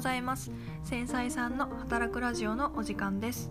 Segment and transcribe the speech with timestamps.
[0.00, 0.50] ございます。
[0.82, 3.50] 繊細さんの働くラジオのお時間です。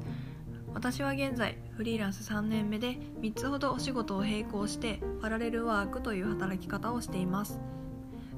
[0.73, 7.59] 私は現在フリーランス3年目で3つほどお仕事を並行してパラレルワークという働き方をしています。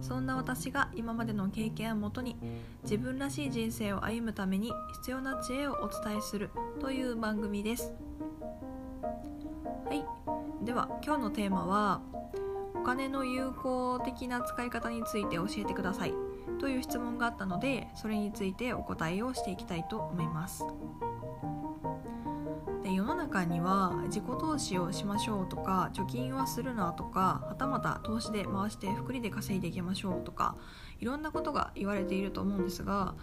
[0.02, 2.36] そんな私が今までの経験をもとに
[2.84, 6.50] 自分らしい人生を歩むために必要な知恵をお伝えする
[6.82, 7.94] という番組です。
[9.86, 10.66] はい。
[10.66, 12.02] では今日のテーマは
[12.76, 16.14] お金の有効的な使い方について教えてください。
[16.60, 20.66] という質問があったのでそれについてお答えをしていきたいと思います。
[22.84, 30.56] で世の中には自己投資をしましょうとか貯金はするなとかはたまた投資で回して福利で稼いでいきましょうとか
[31.00, 33.14] いろんなことが言われていると思うんですが、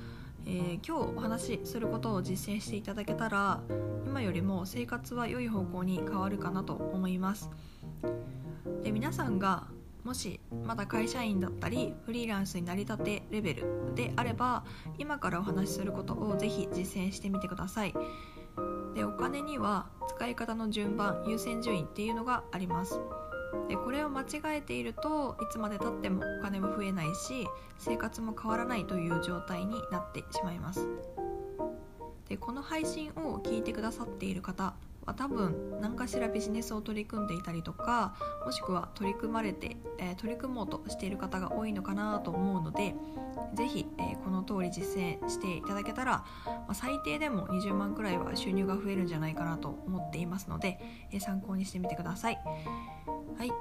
[0.46, 3.60] えー、今日お話しすることを実践していただけたら
[4.06, 7.50] 今よりも生活は良い方向に変わるかなと思います。
[8.82, 9.66] で皆さんが
[10.08, 14.64] もしまだ会社員だったりフリーランスになりたてレベルであれば
[14.96, 17.94] 今からお話しすることをぜひ実践してみてください。
[18.94, 22.98] でお金には使い方の順番優先順位っていうのがあります。
[23.68, 30.88] でこれを間違えているといつまでたってもお金も増えないし生活も変わらないという状態になってしまいます。
[32.30, 34.72] でこの配信を聞いてくださっている方
[35.08, 38.14] まあ、多分何かしらビジネスを取り組んでいたりとか
[38.44, 42.94] もしくは取り組まれて、えー、取り組もうとしている方が多いのかなと思うので
[43.54, 50.78] 是非、えー、この通り実践していただけたら、まあ、最低でも20万くらいは収入が増えるんじゃないかなと思っていますので、
[51.10, 52.38] えー、参考にしてみてください。
[53.38, 53.52] はい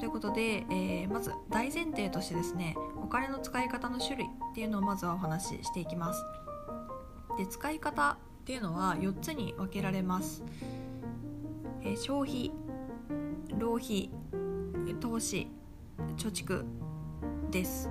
[0.00, 6.24] ということで、え、まず大前提としてですねお金の使い方の種類っていうのをまずはお話ししていきます。
[7.36, 10.42] で使い方っていうのは4つに分けられます。
[11.84, 12.50] え消費
[13.58, 14.10] 浪費
[15.00, 15.48] 投資
[16.16, 16.64] 貯蓄
[17.50, 17.90] です。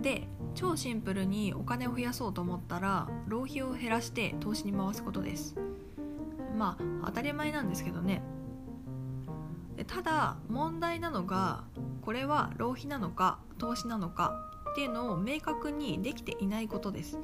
[0.00, 5.56] で超シンプルにお金を増やそうと思ったら浪費を減らして投資に回すことです。
[6.56, 8.22] まあ当たり前なんですけどね。
[9.76, 11.64] でただ問題なのが
[12.02, 14.34] これは浪費なのか投資なのか
[14.72, 17.18] っていうのを明確にできていないことです。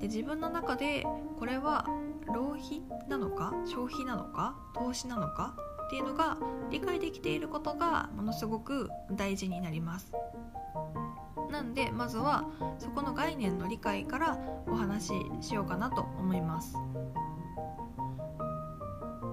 [0.00, 1.06] で自分の中で
[1.38, 1.86] これは
[2.34, 5.54] 浪費なのか消費なのか投資なのか
[5.86, 6.36] っていうのが
[6.70, 10.12] 理解できていることがものすごく大事になります。
[11.50, 12.44] なんでまずは
[12.78, 16.76] そこの概念の理解からお話ししようかなと思います。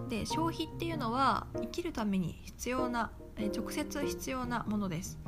[0.08, 5.20] で消費っていうのは生きるために必要な直接必要なものです。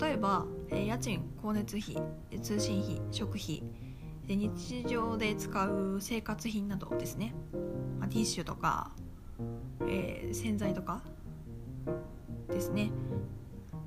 [0.00, 1.96] 例えば家賃光熱費
[2.42, 3.62] 通信費食費。
[4.26, 7.34] で日常で使う生活品などですね、
[8.00, 8.90] まあ、ティッシュとか、
[9.82, 11.02] えー、洗剤とか
[12.48, 12.90] ですね。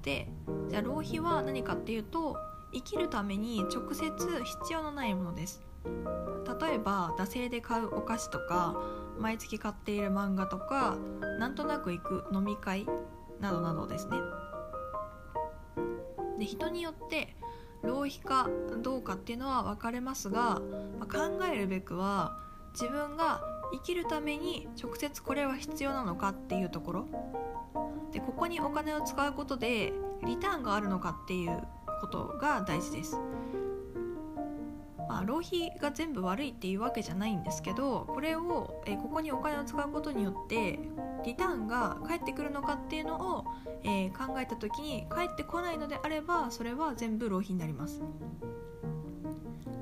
[0.01, 0.29] で
[0.69, 2.37] じゃあ浪費は何かっていうと
[2.73, 4.11] 生きるために直接
[4.43, 5.61] 必要のないものです。
[6.61, 8.75] 例えば惰性で買うお菓子とか
[9.17, 10.97] 毎月買っている漫画とか
[11.39, 12.85] なんとなく行く飲み会
[13.39, 14.17] などなどですね。
[16.37, 17.35] で人によって
[17.83, 18.49] 浪費か
[18.81, 20.61] どうかっていうのは分かれますが、
[20.99, 22.37] まあ、考えるべくは
[22.73, 23.41] 自分が
[23.71, 27.07] 生きるために直接これは必要なのかっていうところ
[28.11, 29.93] でここにお金を使うことで
[30.25, 31.61] リターンがあるのかっていう
[32.01, 33.17] ことが大事です。
[35.09, 40.79] まあ、浪費が全部悪いっていうわけじゃないんですけどこれを、えここにお金を使うことによって
[41.25, 43.45] リターンが返ってくるのかっていうのを、
[43.83, 48.03] え、考えた時に返ってこないのであればそれは全部浪費になります。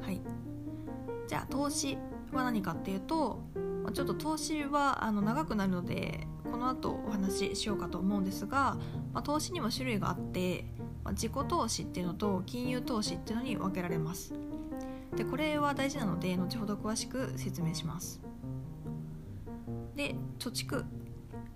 [0.02, 0.22] はい、
[1.28, 1.98] じゃあ投資
[2.32, 3.42] は何かっていうと
[3.94, 8.78] ちょっと投資はあの長くなるのでこの後お話ししようかと思うんですが、
[9.14, 10.66] まあ、投資にも種類があって、
[11.04, 14.34] まあ、自己投資っていうのと金融投資っていうのに分けられます。
[15.18, 18.22] でこれは大事なので後ほど詳しく説明します。
[19.96, 20.86] で貯蓄。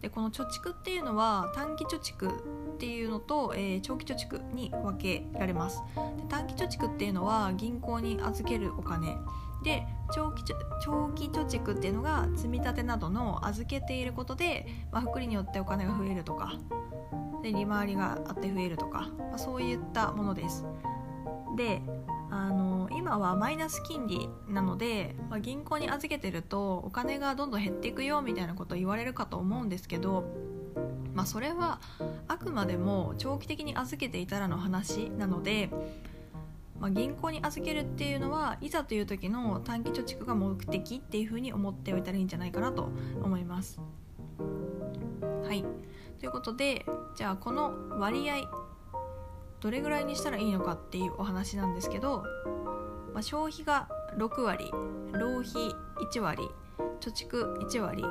[0.02, 2.32] でこの貯蓄っていうのは短期貯蓄
[2.74, 5.84] っていうのと、えー、長期貯蓄に分けられます。
[6.18, 9.16] で短期貯蓄っていうのは銀行に預けるお金。
[9.64, 10.44] で長期
[10.84, 16.56] 長期貯蓄っていうのが積み立てなどの預けていることで、まあ、福利によってお金が増えるとか。
[17.44, 20.66] で利回りがあって増えるとか、まあ、そういったものです。
[21.56, 21.82] で
[22.32, 30.24] あの今はマイナス金利なので、まあ、銀行に預けてるとお金がどんどん減っていくよみたいなことを言われるかと思うんですけど、
[31.14, 31.82] まあ、それは
[32.30, 35.70] あくまでも長期的に預けていたらの話なので、
[36.80, 42.90] まあ、銀行に預けるっていうのはいざという時の短期貯蓄が目的っていうふうに思っておいたらいいんじゃないかなと
[43.22, 43.82] 思います。
[45.44, 45.66] はい
[46.18, 46.86] ということで
[47.16, 48.50] じゃあこの割合
[49.62, 52.24] どれぐらいにしたらいいのかっていうお話なんですけど
[53.14, 53.88] まあ、消費が
[54.18, 54.72] 6割
[55.14, 55.76] 浪費
[56.14, 56.50] 1割
[57.00, 58.04] 貯蓄1割、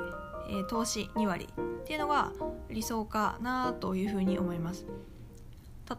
[0.49, 2.33] えー、投資2割っていうのが
[2.69, 4.87] 理想かなというふうに思います。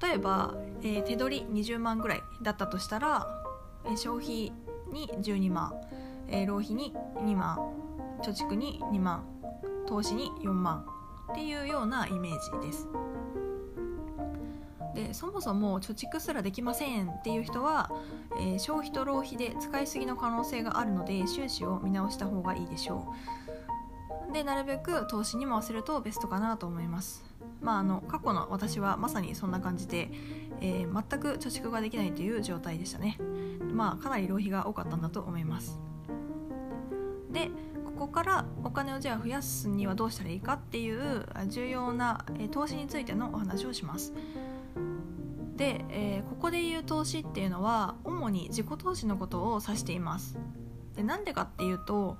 [0.02, 3.28] 例えば、えー、手取り20万ぐらいだったとしたら、
[3.86, 4.54] えー、消費
[4.92, 5.74] に12万、
[6.30, 7.58] えー、浪費に2万
[8.22, 9.26] 貯蓄に2万
[9.88, 10.86] 投資に4万
[11.32, 12.88] っていうようなイメージです。
[14.94, 17.90] でそもそも貯蓄すらできませんっていう人は、
[18.38, 23.14] えー、消費と浪費で使いすぎの可能性があるので収支を見直した方がいいでしょ
[24.30, 24.34] う。
[24.34, 27.24] でなるべく投資に回せるとベストかなと思います。
[27.62, 30.10] まああの過去の私はまさにそんな感じで、
[30.62, 33.18] えー、全く貯蓄ができないという状態でしたね。
[33.74, 35.80] まあかなり浪費が多かったんだと思います。
[37.32, 37.50] で
[37.86, 44.14] ここからお金をじゃあ増やすにはどうしたらいいかっていう重要な投資についてのお話をします。
[45.62, 50.40] で、えー、ここで言う投資っていうのは主に自己投資のことを指しています。
[50.96, 52.18] でなんでかっていうと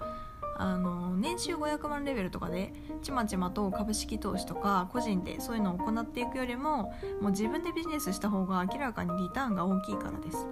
[0.60, 2.72] あの年収500万レベルとかで
[3.02, 10.48] ちまちまと株式投資とか個人でそういうのを行っていくよりももう自分でビジネスした方が明らかにリターンが大きいからです。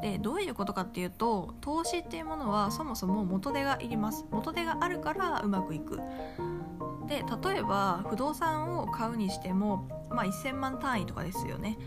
[0.00, 4.24] でどういうことかっていうと投資っていうものはそもそも元手がいります。
[4.30, 6.00] 元手があるからうまくいく。
[7.06, 11.78] で例えば不動産を買うにしても、まあ、1000万単位とかですよね。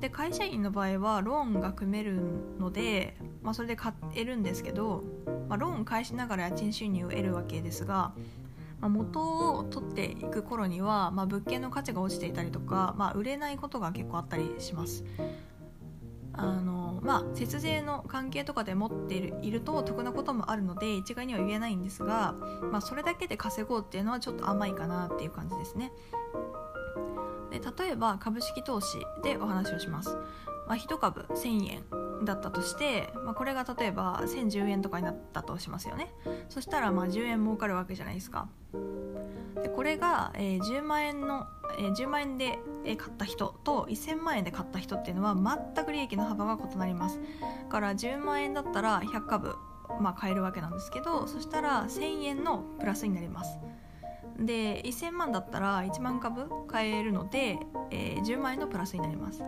[0.00, 2.20] で会社員の場合はローンが組める
[2.58, 5.04] ので、まあ、それで買えるんですけど、
[5.48, 8.12] まあ、ローン返しながら家賃収入を得るわけですが、
[8.80, 15.04] まあ、元を取っていく頃には、まあ、物件の価値が落ちていたりとか、まあ、売れないことが結構あったりします。
[16.34, 22.34] あのまあ節税の関係とかで持っているいると得なこともあるので一概には言えないんですが、
[22.70, 25.92] まあ、それだけで稼ごうっていうのはちょっと甘いかなっていう感じですね。
[27.52, 30.16] で例えば株式投資でお話をします、
[30.66, 31.84] まあ、1株1000円
[32.24, 36.12] だったとして、まあ、これが例えば1010円とかになったとしますよね。
[36.48, 38.48] そしたらまあ10円儲かるわけじゃないですか。
[39.62, 41.46] でこれが、え、10万円の、
[41.78, 45.34] え、10万円で買った人と1000万円で買った人っていうのは
[45.74, 47.20] 全く利益の幅が異なります。
[47.20, 49.56] だから10万円だったら100株、
[50.00, 53.58] まあ、買えるわけなんですけどそしたら1000円のプラスになります。
[54.38, 57.58] で1000万だったら1万株買えるので、
[57.90, 59.42] えー、10万円のプラスになります。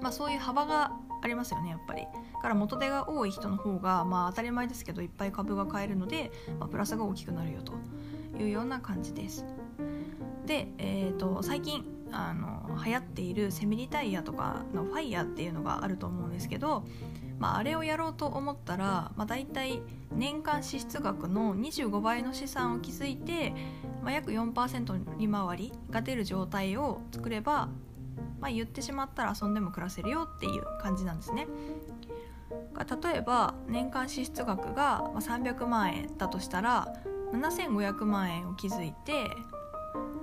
[0.00, 0.92] まあそういう幅が
[1.22, 2.06] ありますよねやっぱり。
[2.44, 6.30] から元手が多い人の方がまあ当たり前ですけどいっぱい株が買えるので、
[6.60, 7.72] まあ、プラスが大きくなるよと
[8.38, 9.46] いうような感じです。
[10.44, 16.84] で、えーと、最近あの流行っているセミリタイヤとかのファイヤーっていうのがあると思うんですけど、
[17.38, 19.80] まあ、あれをやろうと思ったら、まあ、大体
[20.12, 23.54] 年間支出額の25倍の資産を築いて、
[24.02, 27.68] まあ、約4%利回りが出る状態を作れば、
[28.40, 31.46] まあ、言ってしまったら遊んでも暮らせるよっていう感じなんですね。
[32.74, 36.92] 例えば年間支出額が300万円だとしたら
[37.32, 39.30] 7500万円を築いて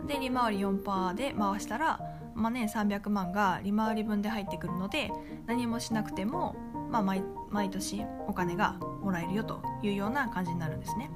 [0.08, 2.00] で利回り4%で回したら、
[2.36, 5.12] まあ、年300万が利回り分で入ってくるので
[5.48, 6.56] 何もしなくても、
[6.92, 11.10] まあ毎、毎年お金がもらえるよというような感じになるんですね。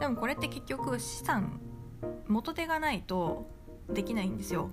[0.00, 1.60] でもこれって結局資産
[2.26, 3.48] 元手がないと
[3.88, 4.70] できないんですよ。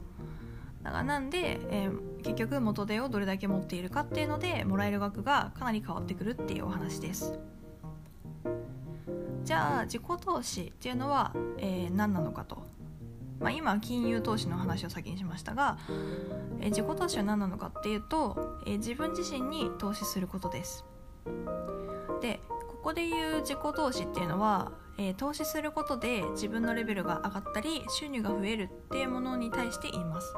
[0.84, 7.40] だからなんで、えー、結局元手をどれだけ持っているかっていうのでもらえる額がかなり変わってくるっていうお話です。
[9.44, 12.64] じゃあ自己投資っていうのは、えー、何なのかと、
[13.42, 15.78] まあ、今金融投資の話を先にしましたが、
[16.60, 20.86] えー、自己投資は何なのかっていうと、えー、自分自身に投資することです。
[22.22, 30.34] でここで言う自己投資っていうのは、えー、投資することで自分のレベルが上がったり収入が増えるっていうものに対して言います。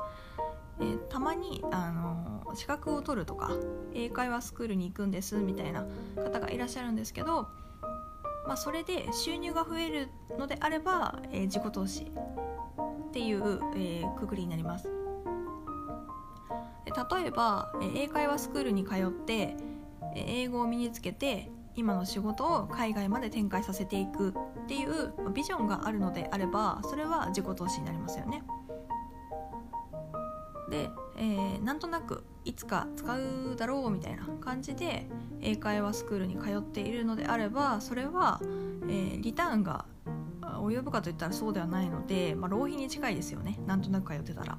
[0.79, 3.51] えー、たまに、あの資格を取るとか
[3.93, 7.47] 英会話スクールに行くんですみたいな方がいらっしゃるんですけど
[8.47, 12.11] まあ、それで収入が増えるのであれば、えー、自己投資
[13.13, 14.89] っていう、えー、くくりになります。
[17.19, 19.55] 例えば、え、英会話スクールに通って、
[20.15, 28.43] え、英語を身につけて今の仕事を海外まで展開させていくっていうビジョンがあるのであればそれは自己投資になりますよね。
[30.71, 35.07] で、えー、なんとなくいつか使うだろうみたいな感じで
[35.41, 39.85] 英会話スクールに通っているのであればそれは、えー、リターンが
[40.61, 43.59] 及ぶかといったらそうではないので、まあ、浪費に近いですよね。
[43.65, 44.57] なんとなく通ってたら。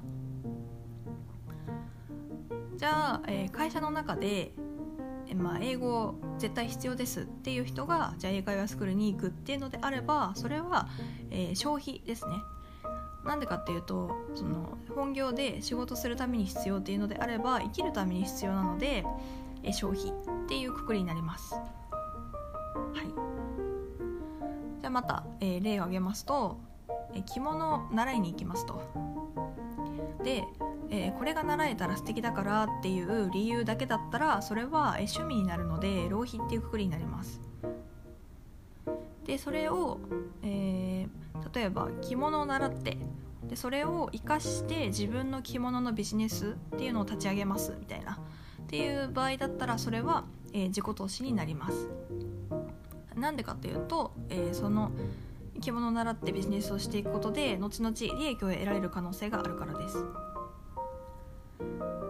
[2.75, 4.53] じゃあ、えー、会社の中で、
[5.27, 10.89] えー、まあ、英語絶対必要ですっていう人がじゃあ英会話スクールに行くっていうのであればそれは、
[11.31, 12.33] えー、消費ですね。
[13.23, 19.03] なんでかっていうとその本業で仕事するために必要っていうのであれば生きるために必要なので
[19.65, 21.55] え消費っていうくくりになります。
[21.55, 21.61] は
[23.03, 23.35] い。
[24.85, 26.59] じゃあまた、えー、例を挙げますと、
[27.15, 28.83] え着物を習いに行きますと。
[30.23, 30.43] で、
[30.91, 37.41] えー、これが習えたら素敵だからっていう理由だけだったらそれは、え趣味になるので浪費っていうくくりになります。
[39.25, 39.97] でそれを、
[40.43, 42.99] えー、例えば着物を習って
[43.49, 48.19] でそれを生かして自分の着物のビジネスっていうのを立ち上げますみたいな。
[48.61, 51.89] っていう場合だったらそれは、えー、自己投資になります。
[53.15, 54.91] なんでかっていうと、えー、その
[55.61, 60.05] 着物を習ってビジネスをしていくことで後々利益を得られる可能性があるからです。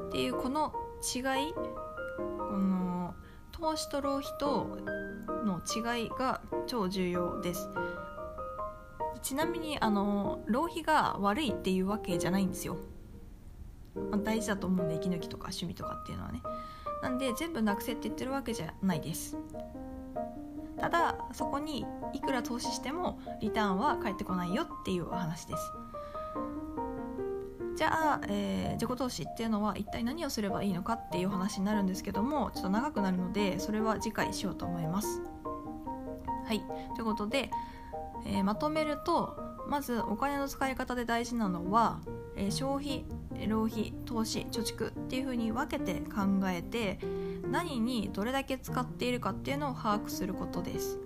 [0.08, 1.20] っていうこの違
[1.50, 3.14] いこの
[3.52, 4.78] 投資と浪費と
[5.44, 7.70] の違いが超重要です。
[9.22, 12.78] ちなみにあの浪費が悪いっていうわけじゃないんですよ、
[14.12, 16.42] まあ、大事だと思うんで息抜きとか趣味とかっていうのはね。
[17.02, 19.38] なんで全部なくせって言ってるわけじゃないです。
[20.80, 25.72] ただそこにいくら投資してもリターンは返ってこないよっていうお話です。
[27.76, 35.22] じゃあ、えー、自己投資っていうのは一体何をすればいいのかっていう話になるんですけどもちょっと長くなるのでそれは次回しようと思います。
[36.46, 36.62] はい。
[36.96, 37.50] ということで、
[38.26, 42.00] えー、まとめるとまずお金の使い方で大事なのは、
[42.38, 43.06] えー、消費
[43.48, 47.00] 浪費投資貯蓄っていうふうに分けて考えて
[47.52, 51.00] 何にどれだけ使っているかっていうのを把握することです。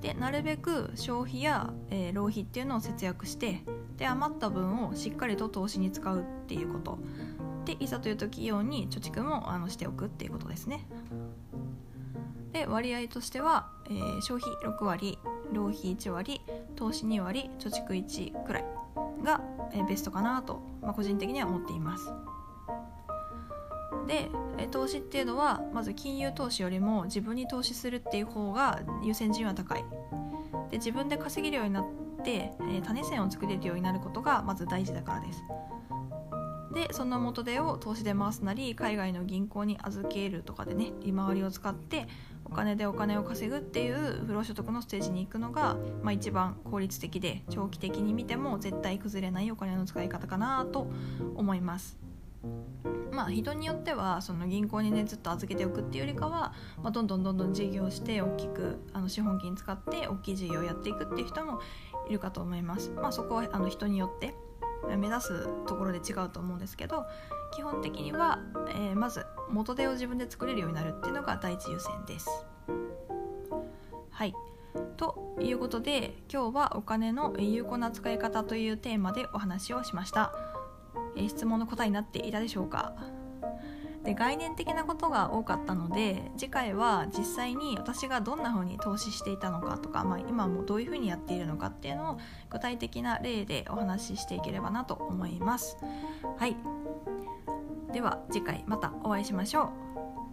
[0.00, 3.62] でなるべく消費や、えー、浪費っていうのを節約して
[3.96, 6.98] で余った分をしっかりと投資に使うっていうこと。
[7.64, 10.86] でいざという時用に貯蓄もあのしておくっていうことですね。
[12.52, 15.18] で割合としては、えー、消費6割
[15.52, 16.40] 浪費1割
[16.76, 18.64] 投資2割貯蓄1くらい
[19.22, 19.40] が、
[19.72, 22.12] えー、ベストかなと、まあ、個人的には思っています。
[24.06, 24.30] で、
[24.70, 29.84] 投資っていうのはまず金融投資よりも自分に投資するっていう方が優先順位は高い
[30.70, 31.86] で自分で稼げるようになっ
[32.24, 35.42] て、え、種銭を作れるようになることがまず大事だからです
[36.72, 42.06] でその元手を投資で回すなり海外の銀行に預けるとかでね利回りを使って
[42.46, 50.90] お金でお金を稼ぐっていう不労所得のステージに行くのが、まあ、一番効率的で長期的に見ても絶対崩れないお金の使い方かなと
[51.36, 52.11] 思います。
[53.12, 61.60] まあ、人によってはその銀行にねずっと預けておくっていうよりかは、まあ、どんどんどんどん事業して大きくあの資本金使って大きい事業をやっていくっていう人も
[62.08, 62.90] いるかと思います。
[62.90, 64.34] まあ、そこはあの人によって
[64.96, 67.06] 目指すところで違うと思うんですけど
[67.54, 72.28] 基本的には、えー、まず元手を自分で作れるようになるっていうのが第一優先です。
[74.10, 74.34] はい
[74.96, 80.32] ということで今日はお金の有効な使い方というテーマでお話をしました、
[81.16, 82.94] え、質問の答えになっていたでしょうか？
[84.04, 92.18] で概念的なことが多かったので次回は実際に私がどんな風に投資していたのかとか、まあ、今もどういう風にやっているのかっていうのを
[92.50, 95.76] 具体的な例でお話ししていければなと思います。
[96.36, 96.56] はい。
[97.92, 99.70] では次回またお会いしましょう。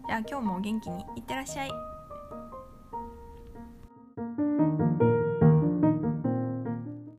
[0.07, 1.88] じゃあ今日も元気にいってらっしゃい。